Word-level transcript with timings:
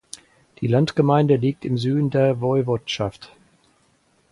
Die 0.61 0.65
Landgemeinde 0.67 1.35
liegt 1.35 1.63
im 1.63 1.77
Süden 1.77 2.09
der 2.09 2.41
Woiwodschaft. 2.41 3.29